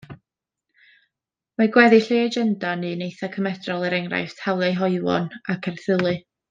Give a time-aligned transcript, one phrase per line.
[1.61, 6.21] Mae gweddill ei agenda'n un eitha cymedrol er enghraifft hawliau hoywon ac erthylu.